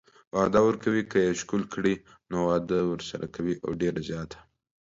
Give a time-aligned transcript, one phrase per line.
[0.35, 1.95] وعده ورکوي چې که يې ښکل کړي
[2.31, 4.39] نو واده ورسره کوي او ډيره زياته